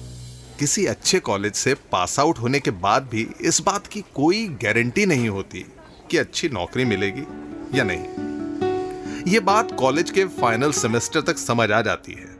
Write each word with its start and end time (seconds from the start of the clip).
किसी 0.59 0.87
अच्छे 0.87 1.19
कॉलेज 1.19 1.55
से 1.55 1.75
पास 1.75 2.21
आउट 2.21 2.39
होने 2.39 2.61
के 2.61 2.71
बाद 2.71 3.09
भी 3.13 3.29
इस 3.41 3.61
बात 3.61 3.87
की 3.87 4.01
कोई 4.01 4.49
गारंटी 4.49 5.07
नहीं 5.07 5.29
होती 5.29 5.67
कि 6.11 6.17
अच्छी 6.17 6.49
नौकरी 6.49 6.85
मिलेगी 6.85 7.23
या 7.79 7.85
नहीं। 7.85 8.05
ये 9.33 9.41
बात 9.41 9.77
कॉलेज 9.79 10.11
के 10.11 10.25
फाइनल 10.25 10.73
सेमेस्टर 10.73 11.21
तक 11.21 11.39
समझ 11.39 11.71
आ 11.71 11.81
जाती 11.81 12.13
है। 12.13 12.37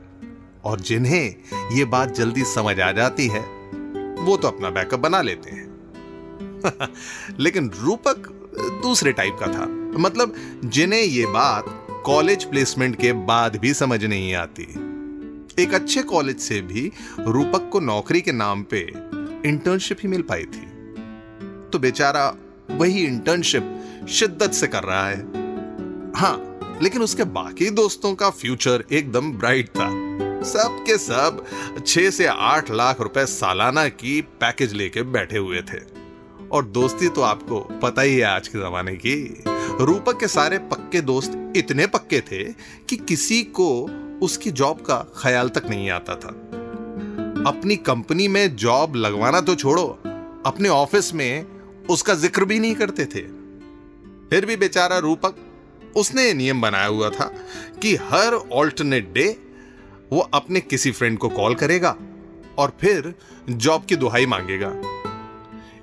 और 0.63 0.79
जिन्हें 0.79 1.35
ये 1.71 1.85
बात 1.85 2.15
जल्दी 2.15 2.43
समझ 2.43 2.79
आ 2.79 2.91
जाती 2.91 3.27
है, 3.27 3.41
वो 4.23 4.37
तो 4.37 4.47
अपना 4.47 4.69
बैकअप 4.69 4.99
बना 4.99 5.21
लेते 5.21 5.49
हैं। 5.49 5.71
लेकिन 7.39 7.71
रूपक 7.79 8.17
दूसरे 8.83 9.11
टाइप 9.11 9.37
का 9.39 9.47
था। 9.47 9.80
मतलब 9.99 10.35
जिन्हें 10.65 11.01
ये 11.01 11.25
बात 11.25 11.65
कॉलेज 12.05 12.43
प्लेसमेंट 12.43 12.95
के 12.95 13.13
बाद 13.13 13.55
भी 13.55 13.73
समझ 13.73 14.03
नहीं 14.05 14.33
आती। 14.33 14.63
एक 15.63 15.73
अच्छे 15.73 16.03
कॉलेज 16.03 16.39
से 16.39 16.61
भी 16.61 16.91
रूपक 17.19 17.69
को 17.73 17.79
नौकरी 17.79 18.21
के 18.21 18.31
नाम 18.31 18.63
पे 18.63 18.79
इंटर्नशिप 19.49 19.97
ही 20.03 20.09
मिल 20.09 20.21
पाई 20.21 20.43
थी। 20.43 20.65
तो 21.73 21.79
बेचारा 21.79 22.35
वही 22.71 23.03
इंटर्नशिप 23.05 24.07
शिद्दत 24.09 24.51
से 24.51 24.67
कर 24.67 24.83
रहा 24.83 25.07
है। 25.09 25.19
हाँ 26.15 26.79
लेकिन 26.83 27.01
उसके 27.01 27.23
बाकी 27.23 27.69
दोस्तों 27.69 28.15
का 28.15 28.29
फ्यूचर 28.29 28.83
एकदम 28.91 29.31
ब्राइट 29.33 29.69
था। 29.69 29.89
सब 30.43 30.83
के 30.87 30.97
सब 30.97 31.45
छह 31.87 32.09
से 32.09 32.25
आठ 32.25 32.71
लाख 32.71 33.01
रुपए 33.01 33.25
सालाना 33.25 33.87
की 33.87 34.21
पैकेज 34.21 34.73
लेके 34.73 35.03
बैठे 35.03 35.37
हुए 35.37 35.61
थे। 35.61 35.79
और 36.51 36.65
दोस्ती 36.65 37.09
तो 37.09 37.21
आपको 37.21 37.59
पता 37.59 38.01
ही 38.01 38.15
है 38.15 38.23
आज 38.23 38.47
के 38.47 38.59
जमाने 38.59 38.95
की। 38.95 39.43
रूपक 39.79 40.19
के 40.19 40.27
सारे 40.27 40.57
पक्के 40.69 41.01
दोस्त 41.01 41.53
इतने 41.57 41.87
पक्के 41.87 42.19
थे 42.21 42.43
कि 42.89 42.95
किसी 42.97 43.41
को 43.51 43.69
उसकी 44.23 44.51
जॉब 44.51 44.81
का 44.81 44.97
ख्याल 45.17 45.49
तक 45.49 45.69
नहीं 45.69 45.89
आता 45.89 46.15
था। 46.15 46.29
अपनी 47.47 47.75
कंपनी 47.75 48.27
में 48.27 48.55
जॉब 48.55 48.95
लगवाना 48.95 49.41
तो 49.41 49.55
छोड़ो, 49.55 49.85
अपने 50.45 50.69
ऑफ़िस 50.69 51.13
में 51.13 51.45
उसका 51.89 52.13
ज़िक्र 52.13 52.45
भी 52.45 52.59
नहीं 52.59 52.75
करते 52.75 53.05
थे। 53.05 53.21
फिर 54.29 54.45
भी 54.45 54.55
बेचारा 54.55 54.97
रूपक, 54.97 55.35
उसने 55.95 56.33
नियम 56.33 56.61
बनाया 56.61 56.87
हुआ 56.87 57.09
था 57.09 57.25
कि 57.81 57.95
हर 58.03 58.33
ऑल्टरनेट 58.33 59.11
डे 59.13 59.27
वो 60.11 60.19
अपने 60.33 60.59
किसी 60.59 60.91
फ्रेंड 60.91 61.17
को 61.17 61.29
कॉल 61.29 61.55
करेगा 61.55 61.95
और 62.57 62.73
फिर 62.81 63.13
जॉब 63.49 63.85
की 63.85 63.95
दुहाई 63.95 64.25
मांगेगा। 64.25 64.71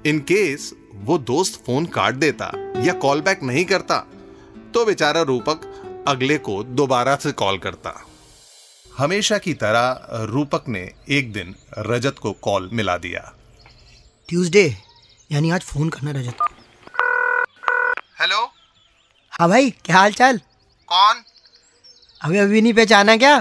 इन 0.06 0.18
केस 0.28 0.72
वो 0.98 1.16
दोस्त 1.18 1.62
फ़ोन 1.66 1.86
काट 1.86 2.14
देता 2.16 2.50
या 2.84 2.92
कॉल 3.00 3.20
बैक 3.20 3.42
नहीं 3.42 3.64
करता 3.64 3.98
तो 4.74 4.84
बेचारा 4.84 5.22
रूपक 5.22 6.04
अगले 6.08 6.38
को 6.38 6.62
दोबारा 6.64 7.14
से 7.16 7.32
कॉल 7.32 7.58
करता। 7.58 7.92
हमेशा 8.98 9.38
की 9.38 9.54
तरह 9.54 10.24
रूपक 10.30 10.64
ने 10.68 10.80
एक 11.08 11.32
दिन 11.32 11.54
रजत 11.78 12.18
को 12.18 12.32
कॉल 12.42 12.68
मिला 12.72 12.96
दिया। 12.96 13.20
ट्यूसडे 14.28 14.64
यानी 15.30 15.50
आज 15.50 15.62
फ़ोन 15.62 15.88
करना 15.88 16.10
रजत 16.10 16.36
को। 16.40 16.48
हेलो 18.20 18.44
हाँ 19.32 19.48
भाई 19.48 19.70
क्या 19.70 19.96
हाल 19.96 20.12
चाल 20.12 20.38
कौन? 20.88 21.22
अभी 22.20 22.38
अभी 22.38 22.60
नहीं 22.62 22.74
पहचाना 22.74 23.16
क्या? 23.16 23.36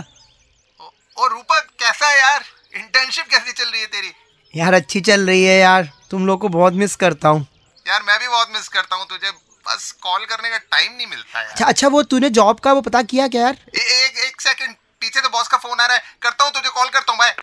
और 1.18 1.32
रूपक 1.32 1.68
कैसा 1.80 2.10
है 2.10 2.20
यार? 2.20 2.44
इंटर्नशिप 2.76 3.26
कैसी 3.26 3.52
चल 3.54 3.70
रही 3.72 3.82
है 3.82 3.88
तेरी? 3.88 4.12
यार 4.54 4.74
अच्छी 4.74 5.02
चल 5.02 5.26
रही 5.28 5.44
है 5.44 5.58
यार। 5.60 5.90
तुम 6.12 6.26
लोग 6.28 6.40
को 6.42 6.50
बहुत 6.50 6.74
मिस 6.74 6.96
करता 6.96 7.30
हूँ। 7.30 7.46
यार 7.86 8.04
मैं 8.04 8.20
भी 8.20 8.28
बहुत 8.28 8.48
मिस 8.54 8.68
करता 8.68 8.96
हूँ 8.96 9.06
तुझे। 9.10 9.32
बस 9.66 9.92
कॉल 10.02 10.26
करने 10.26 10.50
का 10.50 10.58
टाइम 10.58 10.92
नहीं 10.92 11.08
मिलता 11.08 11.40
यार। 11.40 11.50
अच्छा 11.52 11.66
अच्छा 11.66 11.88
वो 11.88 12.02
तूने 12.04 12.30
जॉब 12.30 12.60
का 12.60 12.74
वो 12.74 12.82
पता 12.82 13.02
किया 13.04 13.28
क्या 13.28 13.42
यार? 13.42 13.58
ए, 13.76 13.80
एक 13.80 14.18
एक 14.28 14.42
सेकंड 14.42 14.76
पीछे 15.02 15.22
तो 15.22 15.30
बॉस 15.30 15.48
का 15.48 15.58
फ़ोन 15.58 15.80
आ 15.80 15.86
रहा 15.86 15.96
है। 15.96 16.02
करता 16.22 16.44
हूँ 16.44 16.52
तुझे 16.52 16.70
कॉल 16.70 16.90
करता 16.90 17.12
हूँ 17.12 17.20
बाय 17.20 17.36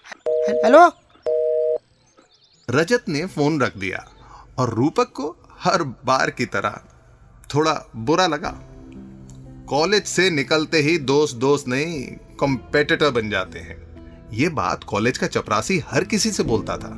हेलो 0.64 0.86
रजत 2.68 3.04
ने 3.08 3.26
फ़ोन 3.26 3.60
रख 3.60 3.76
दिया 3.76 4.04
और 4.58 4.74
रूपक 4.74 5.12
को 5.12 5.30
हर 5.60 5.82
बार 6.04 6.30
की 6.30 6.46
तरह 6.46 6.80
थोड़ा 7.54 7.72
बुरा 7.96 8.26
लगा। 8.26 8.52
कॉलेज 9.68 10.06
से 10.06 10.28
निकलते 10.30 10.78
ही 10.78 10.96
दोस्त 10.98 11.36
दोस्त 11.36 11.68
नहीं 11.68 12.04
कॉम्पिटिटर 12.36 13.10
बन 13.10 13.30
जाते 13.30 13.58
हैं। 13.58 13.76
ये 14.32 14.48
बात 14.48 14.84
कॉलेज 14.84 15.18
का 15.18 15.26
चपरासी 15.26 15.78
हर 15.86 16.04
किसी 16.04 16.30
से 16.30 16.42
बोलता 16.42 16.76
था। 16.76 16.92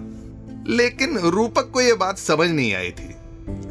लेकिन 0.69 1.19
रूपक 1.19 1.71
को 1.71 1.81
यह 1.81 1.95
बात 1.95 2.19
समझ 2.19 2.49
नहीं 2.51 2.73
आई 2.75 2.91
थी। 2.91 3.09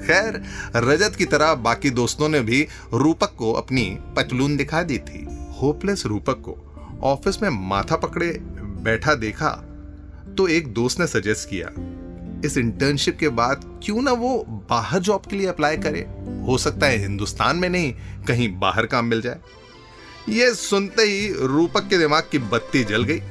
खैर, 0.05 0.41
रजत 0.75 1.15
की 1.15 1.25
तरह 1.25 1.53
बाकी 1.55 1.89
दोस्तों 1.89 2.29
ने 2.29 2.39
भी 2.41 2.67
रूपक 2.93 3.33
को 3.37 3.51
अपनी 3.53 3.85
पतलून 4.15 4.55
दिखा 4.57 4.81
दी 4.83 4.97
थी। 4.99 5.25
होपलेस 5.59 6.05
रूपक 6.05 6.41
को 6.41 6.57
ऑफ़िस 7.03 7.41
में 7.41 7.49
माथा 7.69 7.95
पकड़े 7.95 8.27
बैठा 8.83 9.15
देखा 9.15 9.49
तो 10.37 10.47
एक 10.47 10.73
दोस्त 10.73 10.99
ने 10.99 11.07
सजेस्ट 11.07 11.49
किया, 11.49 11.67
इस 12.45 12.57
इंटर्नशिप 12.57 13.17
के 13.19 13.29
बाद 13.29 13.61
क्यों 13.83 14.01
ना 14.01 14.11
वो 14.11 14.37
बाहर 14.69 14.99
जॉब 14.99 15.25
के 15.29 15.35
लिए 15.35 15.47
अप्लाई 15.47 15.77
करे? 15.77 15.99
हो 16.47 16.57
सकता 16.57 16.87
है 16.87 16.97
हिंदुस्तान 16.97 17.57
में 17.57 17.69
नहीं, 17.69 17.93
कहीं 18.27 18.49
बाहर 18.59 18.85
काम 18.85 19.05
मिल 19.05 19.21
जाए। 19.21 19.39
ये 20.29 20.53
सुनते 20.53 21.01
ही 21.01 21.27
रूपक 21.47 21.87
के 21.87 21.97
दिमाग 21.97 22.27
की 22.31 22.37
बत्ती 22.39 22.83
जल 22.83 23.03
गई। 23.03 23.21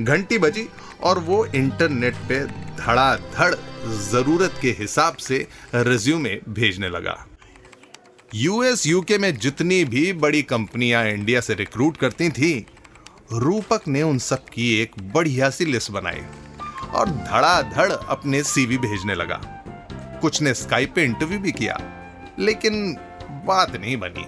घंटी 0.00 0.38
बजी 0.38 0.68
और 1.02 1.18
वो 1.18 1.44
इंटरनेट 1.46 2.14
पे 2.28 2.40
धड़ाधड़ 2.76 3.54
ज़रूरत 4.02 4.58
के 4.62 4.70
हिसाब 4.70 5.16
से 5.16 5.46
रिज्यूमे 5.74 6.38
भेजने 6.48 6.88
लगा। 6.88 7.16
यूएस 8.34 8.86
यूके 8.86 9.18
में 9.18 9.36
जितनी 9.36 9.84
भी 9.84 10.12
बड़ी 10.12 10.42
कंपनियाँ 10.42 11.04
इंडिया 11.06 11.40
से 11.40 11.54
रिक्रूट 11.54 11.96
करती 11.96 12.28
थी, 12.30 12.66
रूपक 13.32 13.88
ने 13.88 14.02
उन 14.02 14.18
सब 14.18 14.48
की 14.48 14.72
एक 14.80 14.92
बढ़िया 15.14 15.50
सी 15.50 15.64
लिस्ट 15.64 15.90
बनाई 15.90 16.22
और 16.90 17.08
धड़ाधड़ 17.08 17.90
अपने 17.92 18.42
सीवी 18.42 18.78
भेजने 18.78 19.14
लगा। 19.14 19.40
कुछ 20.22 20.40
ने 20.42 20.54
स्काइप 20.54 20.92
पे 20.94 21.04
इंटरव्यू 21.04 21.38
भी 21.38 21.52
किया, 21.52 21.80
लेकिन 22.38 22.96
बात 23.46 23.76
नहीं 23.76 23.96
बनी। 23.96 24.26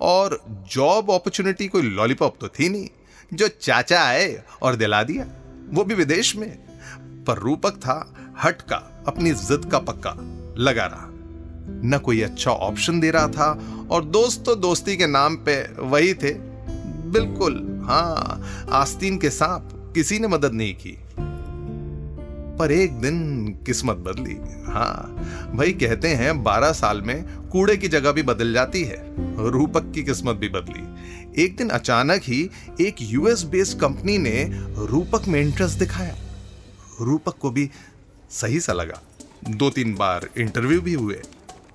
और 0.00 0.40
जॉब 0.70 1.10
अपॉर्चुनिटी 1.10 1.68
कोई 1.68 1.82
लॉलीपॉप 1.82 2.36
तो 2.40 2.48
थी 2.48 2.68
नहीं। 2.68 2.88
जो 3.34 3.48
चाचा 3.48 4.02
आए 4.02 4.42
और 4.62 4.76
दिला 4.76 5.02
दिया, 5.02 5.26
वो 5.70 5.84
भी 5.84 5.94
विदेश 5.94 6.36
में। 6.36 6.58
पर 7.24 7.38
रूपक 7.38 7.70
था, 7.70 8.14
हट 8.42 8.62
का, 8.62 9.04
अपनी 9.08 9.30
जिद 9.30 9.68
का 9.72 9.78
पक्का, 9.78 10.16
लगा 10.58 10.86
रहा। 10.86 11.06
न 11.84 12.00
कोई 12.04 12.20
अच्छा 12.20 12.50
ऑप्शन 12.50 13.00
दे 13.00 13.10
रहा 13.10 13.28
था, 13.28 13.76
और 13.90 14.04
दोस्त 14.04 14.42
तो 14.46 14.54
दोस्ती 14.54 14.96
के 14.96 15.06
नाम 15.06 15.36
पे 15.36 15.74
वही 15.78 16.14
थे। 16.14 16.34
बिल्कुल 17.10 17.82
हाँ 17.84 18.42
आस्तीन 18.70 19.18
के 19.18 19.30
सांप, 19.30 19.92
किसी 19.94 20.18
ने 20.18 20.28
मदद 20.28 20.52
नहीं 20.52 20.74
की। 20.74 20.98
पर 22.60 22.72
एक 22.72 23.00
दिन 23.00 23.18
किस्मत 23.66 23.96
बदली। 23.98 24.36
हाँ 24.66 25.52
भाई 25.56 25.72
कहते 25.72 26.08
हैं 26.14 26.42
बारह 26.42 26.72
साल 26.72 27.00
में 27.02 27.22
कूड़े 27.48 27.76
की 27.76 27.88
जगह 27.88 28.12
भी 28.12 28.22
बदल 28.22 28.52
जाती 28.52 28.82
है, 28.84 28.98
रूपक 29.50 29.92
की 29.94 30.02
किस्मत 30.02 30.36
भी 30.36 30.48
बदली। 30.48 31.42
एक 31.44 31.56
दिन 31.56 31.68
अचानक 31.70 32.22
ही 32.24 32.40
एक 32.80 32.96
यूएस 33.00 33.42
बेस्ड 33.42 33.78
कंपनी 33.78 34.18
ने 34.18 34.44
रूपक 34.86 35.28
में 35.28 35.40
इंटरेस्ट 35.40 35.78
दिखाया। 35.78 36.16
रूपक 37.00 37.38
को 37.38 37.50
भी 37.50 37.68
सही 38.30 38.60
सा 38.60 38.72
लगा। 38.72 39.00
दो 39.50 39.70
तीन 39.70 39.94
बार 39.94 40.28
इंटरव्यू 40.38 40.80
भी 40.80 40.94
हुए 40.94 41.20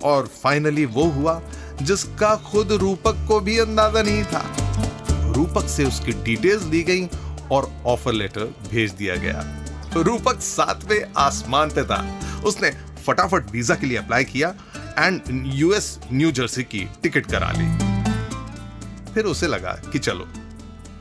और 0.04 0.26
फाइनली 0.42 0.84
वो 0.86 1.04
हुआ 1.10 1.40
जिसका 1.82 2.34
खुद 2.44 2.72
रूपक 2.72 3.24
को 3.28 3.40
भी 3.40 3.58
अंदाज़ा 3.58 4.02
नहीं 4.02 4.24
था। 4.24 5.32
रूपक 5.34 5.68
से 5.68 5.84
उसकी 5.84 6.12
डिटेल्स 6.24 6.62
दी 6.64 6.82
गई 6.82 7.08
और 7.52 7.70
ऑफ़र 7.86 8.12
लेटर 8.12 8.54
भेज 8.70 8.92
दिया 8.92 9.16
गया। 9.16 9.65
रूपक 10.02 10.40
सातवें 10.42 11.12
आसमान 11.18 11.70
पे 11.70 11.84
था। 11.84 12.00
उसने 12.44 12.70
फटाफट 13.06 13.50
वीज़ा 13.50 13.74
के 13.74 13.86
लिए 13.86 13.98
अप्लाई 13.98 14.24
किया 14.24 14.48
एंड 14.98 15.22
यूएस 15.54 15.98
न्यू 16.12 16.30
जर्सी 16.32 16.62
की 16.64 16.88
टिकट 17.02 17.26
करा 17.30 17.50
ली। 17.56 17.66
फिर 19.12 19.24
उसे 19.24 19.46
लगा 19.46 19.72
कि 19.92 19.98
चलो 19.98 20.24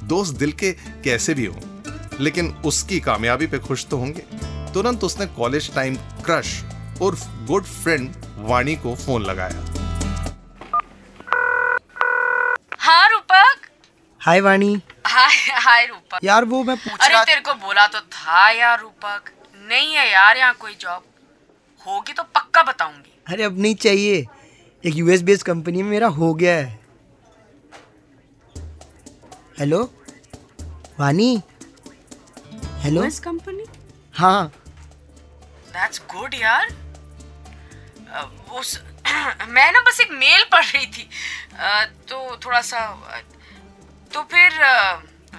दोस्त 0.08 0.36
दिल 0.38 0.52
के 0.54 0.72
कैसे 1.04 1.34
भी 1.34 1.46
हों 1.46 1.62
लेकिन 2.20 2.50
उसकी 2.66 3.00
कामयाबी 3.00 3.48
पे 3.48 3.60
खुश 3.60 3.86
तो 3.86 3.98
होंगे। 3.98 4.26
तुरंत 4.74 5.04
उसने 5.04 5.26
कॉलेज 5.36 5.74
टाइम 5.76 5.96
क्रश 6.26 6.62
और 7.02 7.16
गुड 7.48 7.64
फ्रेंड 7.64 8.14
वाणी 8.40 8.76
को 8.76 8.96
फ़ोन 8.96 9.24
लगाया। 9.24 9.64
हाँ 12.80 13.08
रूपक? 13.10 13.68
हाय 14.22 14.42
वाणी। 14.42 14.82
हाय 15.08 15.36
हाय 15.64 15.86
रूपक। 15.86 16.20
यार 16.24 16.46
वो 16.46 16.64
मैं 16.64 16.76
पूछ 16.78 17.00
अरे 17.00 17.14
रहा 17.14 17.24
तेरे 17.24 17.42
को 17.42 17.54
बोला 17.56 17.86
तो 17.88 18.00
था 18.26 18.50
यार 18.50 18.80
रूपक। 18.80 19.30
नहीं 19.70 19.94
है 19.96 20.10
यार 20.12 20.38
यहाँ 20.38 20.54
कोई 20.60 20.74
जॉब 20.76 21.04
होगी 21.86 22.14
तो 22.14 22.24
पक्का 22.36 22.64
बताऊँगी। 22.64 23.12
अरे 23.28 23.44
अब 23.44 23.60
नहीं 23.60 23.76
चाहिए। 23.76 24.26
एक 24.84 24.96
यूएस 24.96 25.22
बेस्ड 25.22 25.44
कंपनी 25.46 25.84
में 25.84 25.90
मेरा 25.90 26.08
हो 26.16 26.34
गया 26.34 26.56
है। 26.58 26.80
Hello 29.60 29.84
Vani? 31.00 31.42
Hello 32.82 33.02
US 33.02 33.20
company 33.20 33.66
हाँ। 34.14 34.48
दैट्स 35.70 36.02
गुड 36.14 36.34
यार। 36.34 36.76
उस 38.54 38.82
मैं 39.48 39.72
ना 39.72 39.82
बस 39.88 40.00
एक 40.02 40.12
मेल 40.12 40.44
पढ़ 40.52 40.66
रही 40.66 40.86
थी। 40.88 41.10
तो 42.10 42.38
थोड़ा 42.46 42.62
सा 42.62 42.86
तो 44.14 44.22
फिर 44.32 44.62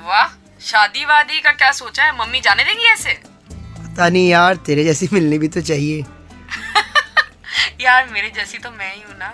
वाह। 0.02 0.34
शादी 0.61 1.05
वादी 1.05 1.41
का 1.41 1.50
क्या 1.53 1.70
सोचा 1.73 2.05
है? 2.05 2.12
मम्मी 2.19 2.41
जाने 2.41 2.64
देंगी 2.64 2.85
ऐसे? 2.93 3.12
पता 3.53 4.08
नहीं 4.08 4.29
यार 4.29 4.56
तेरे 4.67 4.85
जैसी 4.85 5.08
मिलनी 5.12 5.38
भी 5.38 5.49
तो 5.49 5.61
चाहिए। 5.61 6.05
यार 7.81 8.08
मेरे 8.12 8.31
जैसी 8.37 8.58
तो 8.58 8.70
मैं 8.70 8.94
ही 8.94 9.03
हूँ 9.03 9.19
ना। 9.19 9.32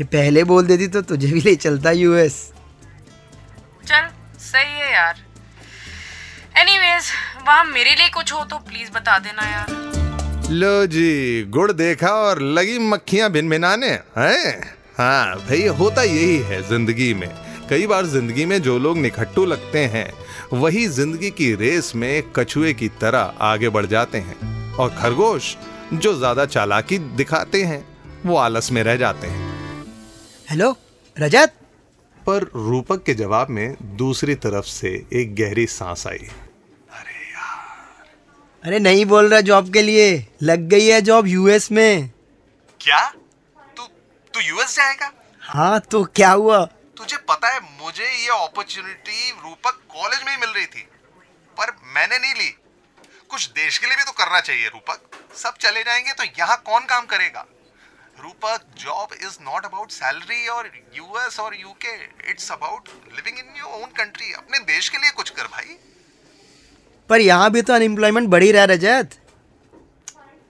ये 0.00 0.04
पहले 0.14 0.44
बोल 0.44 0.66
देती 0.66 0.86
तो 0.88 1.02
तुझे 1.10 1.26
भी 1.32 1.40
ले 1.40 1.54
चलता 1.56 1.90
यूएस 1.90 2.40
चल 3.86 4.08
सही 4.40 4.78
है 4.80 4.92
यार। 4.92 5.16
एनीवेज 6.60 7.10
वहाँ 7.46 7.64
मेरे 7.64 7.94
लिए 7.94 8.08
कुछ 8.08 8.32
हो 8.32 8.44
तो 8.44 8.56
प्लीज़ 8.68 8.90
बता 8.92 9.18
देना 9.18 9.42
यार। 9.50 10.50
लो 10.52 10.74
जी 10.86 11.42
गुड़ 11.50 11.70
देखा 11.72 12.08
और 12.24 12.40
लगी 12.58 12.78
मक्खियाँ 12.88 13.30
भिन 13.32 13.48
भिनाने 13.50 13.90
हैं? 14.18 14.60
हाँ 14.98 15.36
भाई 15.38 15.66
होता 15.78 16.02
यही 16.02 16.38
है 16.48 16.62
ज़िंदगी 16.68 17.12
में। 17.14 17.28
कई 17.72 17.86
बार 17.86 18.06
ज़िंदगी 18.06 18.44
में 18.46 18.60
जो 18.62 18.76
लोग 18.78 18.98
निखट्टू 18.98 19.44
लगते 19.44 19.84
हैं 19.86 20.12
वही 20.52 20.86
ज़िंदगी 20.86 21.30
की 21.30 21.54
रेस 21.54 21.90
में 21.94 22.22
कछुए 22.36 22.72
की 22.74 22.88
तरह 23.00 23.32
आगे 23.40 23.68
बढ़ 23.68 23.86
जाते 23.86 24.18
हैं 24.18 24.74
और 24.74 24.88
खरगोश 24.96 25.56
जो 25.94 26.12
ज़्यादा 26.14 26.44
चालाकी 26.46 26.98
दिखाते 26.98 27.62
हैं 27.64 27.84
वो 28.26 28.36
आलस 28.36 28.70
में 28.72 28.82
रह 28.82 28.96
जाते 28.96 29.26
हैं। 29.26 29.84
हेलो 30.50 30.70
रजत? 31.16 31.52
पर 32.26 32.42
रूपक 32.56 33.02
के 33.04 33.14
जवाब 33.14 33.50
में 33.50 33.76
दूसरी 33.96 34.34
तरफ़ 34.36 34.66
से 34.66 34.88
एक 35.12 35.34
गहरी 35.36 35.66
सांस 35.68 36.06
आई। 36.06 36.18
अरे 36.18 37.16
यार। 37.30 38.06
अरे 38.64 38.78
नहीं 38.80 39.06
बोल 39.06 39.28
रहा 39.28 39.40
जॉब 39.40 39.72
के 39.72 39.82
लिए 39.82 40.26
लग 40.42 40.68
गई 40.68 40.86
है 40.86 41.00
जॉब 41.00 41.26
यूएस 41.28 41.70
में। 41.72 42.10
क्या? 42.80 43.02
तू 43.06 43.82
तू 44.34 44.40
यूएस 44.40 44.76
जाएगा? 44.76 45.12
हाँ 45.42 45.80
तो 45.90 46.04
क्या 46.04 46.30
हुआ? 46.32 46.68
तुझे 47.02 47.16
पता 47.28 47.48
है 47.48 47.60
मुझे 47.78 48.04
ये 48.04 48.28
अपॉर्चुनिटी 48.32 49.30
रूपक 49.42 49.78
कॉलेज 49.90 50.22
में 50.22 50.30
ही 50.32 50.36
मिल 50.40 50.50
रही 50.50 50.66
थी 50.66 50.82
पर 51.56 51.70
मैंने 51.94 52.18
नहीं 52.18 52.34
ली। 52.34 52.48
कुछ 53.30 53.46
देश 53.50 53.78
के 53.78 53.86
लिए 53.86 53.96
भी 53.96 54.04
तो 54.04 54.12
करना 54.12 54.40
चाहिए 54.40 54.68
रूपक। 54.68 55.16
सब 55.36 55.56
चले 55.56 55.82
जाएँगे 55.82 56.12
तो 56.12 56.24
यहाँ 56.38 56.56
कौन 56.66 56.84
काम 56.84 57.06
करेगा? 57.06 57.44
Rupak 58.18 58.66
job 58.78 59.14
is 59.14 59.38
not 59.40 59.64
about 59.64 59.90
salary 59.90 60.46
और 60.48 60.70
यूएस 60.94 61.38
और 61.40 61.56
UK 61.56 61.94
it's 62.30 62.52
about 62.52 62.88
living 63.14 63.38
in 63.38 63.54
your 63.58 63.80
own 63.80 63.88
country 63.96 64.32
अपने 64.32 64.58
देश 64.68 64.88
के 64.88 64.98
लिए 64.98 65.10
कुछ 65.10 65.30
कर 65.30 65.46
भाई। 65.46 65.76
पर 67.10 67.20
यहाँ 67.20 67.50
भी 67.50 67.62
तो 67.62 67.72
अनएम्प्लॉयमेंट 67.72 68.28
बढ़ी 68.28 68.52
रहा 68.52 68.64
रजत। 68.64 69.18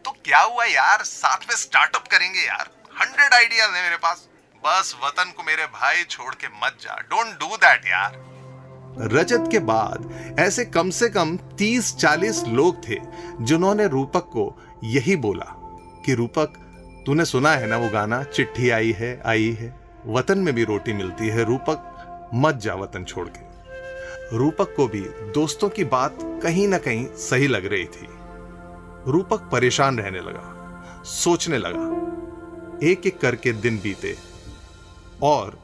तो 0.05 0.11
क्या 0.25 0.41
हुआ 0.41 0.65
यार? 0.65 1.03
साथ 1.05 1.49
में 1.49 1.57
स्टार्टअप 1.57 2.09
करेंगे 2.09 2.41
यार। 2.41 2.71
हंड्रेड 3.01 3.35
आइडियाज़ 3.35 3.75
है 3.75 3.83
मेरे 3.83 3.97
पास। 3.97 4.29
बस 4.67 4.97
वतन 5.05 5.33
को 5.37 5.43
मेरे 5.43 5.67
भाई 5.67 6.03
छोड़ 6.05 6.35
के 6.35 6.47
मत 6.47 6.77
जा। 6.81 6.97
डोंट 6.97 7.39
डू 7.39 7.57
दैट 7.57 7.87
यार। 7.87 8.13
रजत 9.13 9.45
के 9.51 9.59
बाद 9.59 10.35
ऐसे 10.39 10.65
कम 10.65 10.91
से 10.91 11.09
कम 11.09 11.37
30-40 11.37 12.45
लोग 12.49 12.89
थे 12.89 12.97
जिन्होंने 13.41 13.89
रूपक 13.89 14.21
को 14.21 14.63
यही 14.85 15.17
बोला 15.17 15.47
कि, 16.07 16.15
रूपक, 16.15 16.47
तूने 17.07 17.25
सुना 17.25 17.53
है 17.53 17.67
ना 17.67 17.77
वो 17.77 17.89
गाना? 17.89 18.23
चिट्ठी 18.25 18.71
आई 18.71 18.93
है 18.93 19.23
आई 19.27 19.51
है। 19.53 19.81
वतन 20.07 20.39
में 20.39 20.55
भी 20.55 20.65
रोटी 20.65 20.93
मिलती 20.93 21.29
है। 21.29 21.45
रूपक, 21.45 22.31
मत 22.35 22.55
जा 22.55 22.75
वतन 22.75 23.05
छोड़ 23.05 23.29
के। 23.29 24.37
रूपक 24.37 24.75
को 24.77 24.87
भी 24.87 25.01
दोस्तों 25.35 25.69
की 25.69 25.85
बात 25.85 26.19
कहीं 26.23 26.69
ना 26.69 26.79
कहीं 26.79 27.07
सही 27.07 27.47
लग 27.47 27.67
रही 27.67 27.85
थी। 27.85 28.09
रूपक 29.11 29.49
परेशान 29.53 29.99
रहने 29.99 30.21
लगा, 30.21 31.03
सोचने 31.05 31.59
लगा। 31.59 32.03
एक 32.89 33.07
एक 33.07 33.21
करके 33.21 33.53
दिन 33.53 33.79
बीते। 33.79 34.32
और 35.23 35.59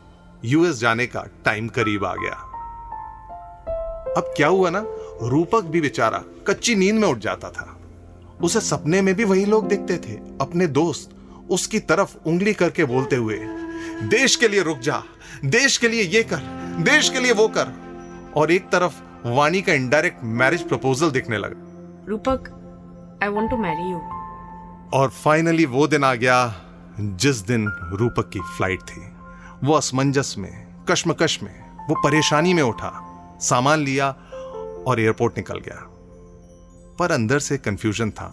यूएस 0.45 0.79
जाने 0.81 1.07
का 1.07 1.25
टाइम 1.45 1.69
करीब 1.69 2.05
आ 2.05 2.15
गया। 2.15 2.35
अब 4.17 4.33
क्या 4.37 4.49
हुआ 4.49 4.71
ना? 4.71 4.85
रूपक 5.23 5.65
भी 5.65 5.81
बेचारा 5.81 6.23
कच्ची 6.47 6.75
नींद 6.75 6.95
में 6.95 7.09
उठ 7.09 7.19
जाता 7.19 7.51
था। 7.51 7.75
उसे 8.43 8.61
सपने 8.61 9.01
में 9.03 9.15
भी 9.15 9.25
वही 9.25 9.45
लोग 9.45 9.69
दिखते 9.69 9.97
थे 9.99 10.17
अपने 10.41 10.67
दोस्त 10.67 11.15
उसकी 11.51 11.79
तरफ़ 11.81 12.17
उंगली 12.27 12.53
करके 12.55 12.85
बोलते 12.85 13.17
हुए 13.17 13.39
देश 14.09 14.37
के 14.37 14.49
लिए 14.49 14.63
रुक 14.63 14.79
जा 14.79 15.03
देश 15.45 15.77
के 15.79 15.89
लिए 15.89 16.03
ये 16.03 16.23
कर 16.23 16.41
देश 16.85 17.09
के 17.09 17.21
लिए 17.21 17.33
वो 17.33 17.49
कर। 17.49 17.73
और 18.37 18.51
एक 18.51 18.69
तरफ़ 18.69 19.03
वाणी 19.27 19.63
का 19.63 19.73
इनडायरेक्ट 19.73 20.25
मैरिज 20.41 20.63
प्रपोजल 20.69 21.11
दिखने 21.11 21.39
लगा। 21.39 22.07
Rupak 22.09 22.49
I 23.23 23.29
want 23.29 23.51
to 23.51 23.57
marry 23.57 23.91
you 23.91 23.99
और 24.93 25.11
फाइनली 25.15 25.65
वो 25.67 25.87
दिन 25.87 26.05
आ 26.05 26.15
गया 26.15 26.41
जिस 27.01 27.37
दिन 27.47 27.69
रूपक 27.93 28.31
की 28.33 28.41
फ़्लाइट 28.41 28.81
थी। 28.81 29.01
वो 29.65 29.75
असमंजस 29.75 30.35
में 30.39 30.85
कश्मकश 30.91 31.39
में 31.43 31.87
वो 31.87 31.95
परेशानी 31.95 32.53
में 32.55 32.63
उठा 32.63 32.91
सामान 33.43 33.81
लिया 33.81 34.09
और 34.89 35.01
एयरपोर्ट 35.01 35.37
निकल 35.37 35.59
गया। 35.59 35.77
पर 36.99 37.13
अंदर 37.13 37.39
से 37.39 37.59
कंफ्यूजन 37.59 38.11
था। 38.11 38.31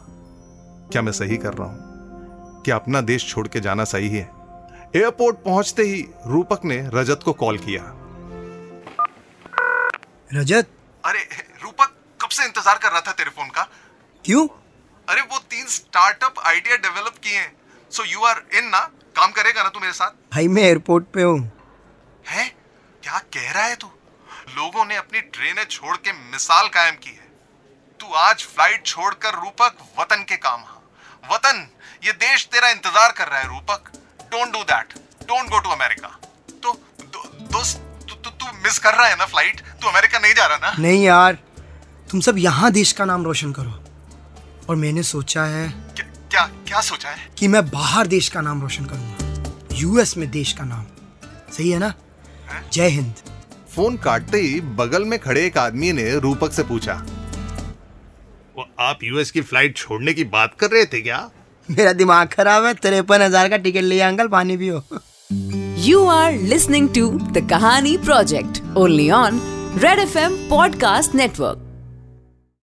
क्या 0.92 1.01
मैं 1.01 1.12
सही 1.12 1.38
कर 1.38 1.54
रहा 1.54 1.68
हूँ? 1.68 2.62
क्या 2.63 2.75
अपना 2.75 3.01
देश 3.01 3.27
छोड़ 3.30 3.48
के 3.48 3.60
जाना 3.60 3.83
सही 3.83 4.10
है? 4.10 4.24
एयरपोर्ट 4.95 5.38
पहुँचते 5.38 5.83
ही 5.83 6.01
रूपक 6.27 6.66
ने 6.66 6.77
रजत 6.94 7.19
को 7.25 7.33
कॉल 7.33 7.57
किया। 7.57 7.81
रजत? 10.33 10.68
अरे 11.04 11.24
रूपक 11.63 11.95
कब 12.22 12.30
से 12.30 12.45
इंतज़ार 12.45 12.77
कर 12.77 12.92
रहा 12.92 13.01
था 13.01 13.12
तेरे 13.12 13.30
फ़ोन 13.30 13.48
का? 13.48 13.68
क्यों? 14.25 14.48
अरे 15.07 15.22
वो 15.22 15.39
तीन 15.39 15.66
स्टार्टअप 15.68 16.39
आइडिया 16.45 16.75
डेवलप 16.77 17.18
किए 17.24 17.38
हैं। 17.38 17.51
सो 17.92 18.04
यू 18.04 18.19
आर 18.19 18.44
इन 18.54 18.69
ना? 18.69 18.89
काम 19.15 19.31
करेगा 19.31 19.63
ना 19.63 19.69
तू 19.69 19.79
मेरे 19.79 19.94
साथ? 19.94 20.12
भाई 20.33 20.47
मैं 20.50 20.63
एयरपोर्ट 20.63 21.06
पे 21.13 21.21
हूँ। 21.23 21.39
है? 22.25 22.47
क्या 23.03 23.19
कह 23.33 23.51
रहा 23.51 23.63
है 23.65 23.75
तू? 23.75 23.88
लोगों 24.57 24.85
ने 24.85 24.95
अपनी 24.97 25.21
ट्रेनें 25.29 25.63
छोड़ 25.65 25.95
के 25.97 26.12
मिसाल 26.31 26.67
कायम 26.69 26.95
की 26.97 27.09
है। 27.12 27.27
तू 28.00 28.13
आज 28.19 28.44
फ़्लाइट 28.45 28.85
छोड़कर 28.85 29.33
रूपक 29.35 29.77
वतन 30.00 30.23
के 30.29 30.35
काम 30.38 30.59
हाँ 30.62 30.81
वतन 31.25 31.67
ये 32.06 32.12
देश 32.21 32.45
तेरा 32.53 32.69
इंतज़ार 32.69 33.12
कर 33.12 33.27
रहा 33.27 33.39
है 33.39 33.47
Rupak. 33.47 33.91
Don't 34.31 34.51
do 34.53 34.63
that 34.65 34.94
don't 35.23 35.50
go 35.50 35.59
to 35.59 35.69
America 35.71 36.07
तो 36.63 36.73
दोस्त 37.51 37.77
तू 38.09 38.15
तू 38.15 38.29
तू 38.29 38.51
मिस 38.63 38.79
कर 38.79 38.94
रहा 38.94 39.07
है 39.07 39.15
ना 39.17 39.25
फ़्लाइट 39.25 39.62
तू 39.81 39.88
अमेरिका 39.88 40.19
नहीं 40.19 40.33
जा 40.33 40.45
रहा 40.45 40.57
ना? 40.57 40.73
नहीं 40.79 41.03
यार 41.03 41.38
तुम 42.07 42.19
सब 42.21 42.38
यहाँ 42.39 42.71
देश 42.71 42.91
का 42.91 43.06
नाम 43.06 43.23
रोशन 43.25 43.53
करो। 43.53 43.73
और 44.69 44.75
मैंने 44.75 45.03
सोचा 45.06 45.44
है 45.45 45.67
क्या 45.95 46.06
क्या 46.35 46.45
क्या 46.67 46.79
सोचा 46.81 47.09
है? 47.09 47.17
कि 47.37 47.47
मैं 47.47 47.63
बाहर 47.65 48.07
देश 48.07 48.27
का 48.29 48.41
नाम 48.41 48.61
रोशन 48.61 48.85
करूँगा। 48.85 49.75
यूएस 49.75 50.15
में 50.17 50.29
देश 50.31 50.51
का 50.53 50.63
नाम। 50.63 50.85
सही 51.53 51.69
है 51.69 51.77
ना? 51.79 51.93
जय 52.73 52.87
हिंद। 52.87 53.13
फ़ोन 53.75 53.97
काटते 53.97 54.41
ही 54.41 54.59
बगल 54.61 55.05
में 55.05 55.17
खड़े 55.19 55.45
एक 55.45 55.57
आदमी 55.57 55.91
ने 55.91 56.19
रूपक 56.19 56.53
से 56.53 56.63
पूछा 56.63 56.93
वो 58.57 58.65
आप 58.79 59.00
यूएस 59.03 59.31
की 59.31 59.41
फ़्लाइट 59.41 59.77
छोड़ने 59.77 60.13
की 60.13 60.24
बात 60.24 60.55
कर 60.60 60.71
रहे 60.71 60.86
थे 60.86 61.01
क्या? 61.01 61.29
मेरा 61.69 61.93
दिमाग 61.93 62.27
खराब 62.27 62.65
है 62.65 62.74
तिरपन 62.74 63.21
हज़ार 63.21 63.50
का 63.50 63.57
टिकट 63.57 63.83
लिया 63.83 64.07
अंकल 64.07 64.27
पानी 64.27 64.57
पियो। 64.57 64.77
आर 66.10 66.33
are 66.33 66.95
टू 66.95 67.10
द 67.31 67.48
कहानी 67.50 67.98
project 67.98 68.62
only 68.77 69.10
on 69.12 69.39
red 69.77 70.00
F 70.00 70.17
M 70.17 70.38
podcast 70.50 71.12
Network. 71.12 71.64